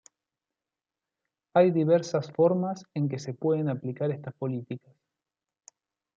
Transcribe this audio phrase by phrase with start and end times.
[1.53, 4.95] Hay diversas formas en que se pueden aplicar estas políticas.